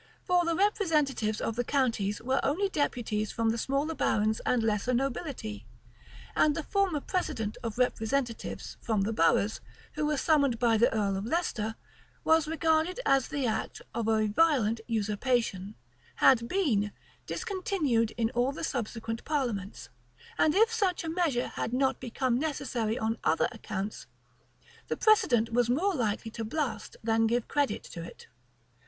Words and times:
For 0.23 0.45
the 0.45 0.55
representatives 0.55 1.39
of 1.39 1.55
the 1.55 1.63
counties 1.63 2.19
were 2.23 2.39
only 2.43 2.69
deputies 2.69 3.31
from 3.31 3.51
the 3.51 3.57
smaller 3.59 3.93
barons 3.93 4.39
and 4.47 4.63
lesser 4.63 4.95
nobility; 4.95 5.67
and 6.35 6.55
the 6.55 6.63
former 6.63 6.99
precedent 6.99 7.55
of 7.61 7.77
representatives 7.77 8.77
from 8.81 9.01
the 9.01 9.13
boroughs, 9.13 9.61
who 9.93 10.07
were 10.07 10.17
summoned 10.17 10.57
by 10.57 10.75
the 10.77 10.91
earl 10.91 11.15
of 11.17 11.27
Leicester, 11.27 11.75
was 12.23 12.47
regarded 12.47 12.99
as 13.05 13.27
the 13.27 13.45
act 13.45 13.83
of 13.93 14.07
a 14.07 14.25
violent 14.25 14.81
usurpation, 14.87 15.75
had 16.15 16.47
beer, 16.47 16.93
discontinued 17.27 18.09
in 18.17 18.31
all 18.31 18.51
the 18.51 18.63
subsequent 18.63 19.23
parliaments; 19.23 19.89
and 20.35 20.55
if 20.55 20.73
such 20.73 21.03
a 21.03 21.09
measure 21.09 21.49
had 21.49 21.73
not 21.73 21.99
become 21.99 22.39
necessary 22.39 22.97
on 22.97 23.19
other 23.23 23.47
accounts, 23.51 24.07
that 24.87 24.99
precedent 24.99 25.53
was 25.53 25.69
more 25.69 25.93
likely 25.93 26.31
to 26.31 26.43
blast 26.43 26.97
than 27.03 27.27
give 27.27 27.47
credit 27.47 27.83
to 27.83 28.01
it. 28.01 28.25